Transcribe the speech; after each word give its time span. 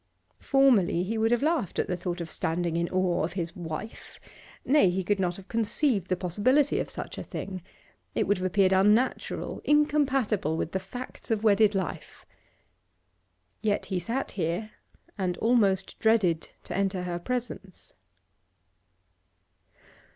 Formerly 0.39 1.03
he 1.03 1.19
would 1.19 1.29
have 1.29 1.43
laughed 1.43 1.77
at 1.77 1.85
the 1.87 1.95
thought 1.95 2.21
of 2.21 2.31
standing 2.31 2.75
in 2.75 2.89
awe 2.89 3.23
of 3.23 3.33
his 3.33 3.55
wife; 3.55 4.19
nay, 4.65 4.89
he 4.89 5.03
could 5.03 5.19
not 5.19 5.35
have 5.35 5.47
conceived 5.47 6.07
the 6.09 6.15
possibility 6.15 6.79
of 6.79 6.89
such 6.89 7.19
a 7.19 7.23
thing; 7.23 7.61
it 8.15 8.25
would 8.25 8.39
have 8.39 8.47
appeared 8.47 8.73
unnatural, 8.73 9.61
incompatible 9.63 10.57
with 10.57 10.71
the 10.71 10.79
facts 10.79 11.29
of 11.29 11.43
wedded 11.43 11.75
life. 11.75 12.25
Yet 13.61 13.85
he 13.85 13.99
sat 13.99 14.31
here 14.31 14.71
and 15.19 15.37
almost 15.37 15.99
dreaded 15.99 16.49
to 16.63 16.75
enter 16.75 17.03
her 17.03 17.19
presence. 17.19 17.93